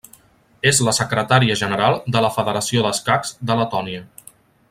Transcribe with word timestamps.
És 0.69 0.79
la 0.87 0.93
Secretària 0.99 1.57
General 1.61 1.99
de 2.17 2.25
la 2.27 2.33
Federació 2.37 2.85
d'Escacs 2.87 3.35
de 3.51 3.59
Letònia. 3.61 4.05